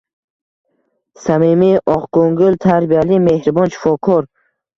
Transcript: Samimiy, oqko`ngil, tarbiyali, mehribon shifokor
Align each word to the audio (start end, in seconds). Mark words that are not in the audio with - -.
Samimiy, 1.25 1.77
oqko`ngil, 1.97 2.57
tarbiyali, 2.65 3.21
mehribon 3.27 3.71
shifokor 3.79 4.29